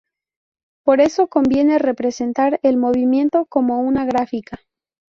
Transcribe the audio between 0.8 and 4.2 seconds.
Por eso conviene representar el movimiento como una